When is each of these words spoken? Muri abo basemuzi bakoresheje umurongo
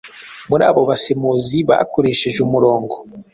Muri 0.49 0.63
abo 0.69 0.81
basemuzi 0.89 1.57
bakoresheje 1.69 2.39
umurongo 2.47 2.95